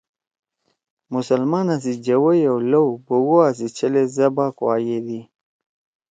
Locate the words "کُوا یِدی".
4.57-5.19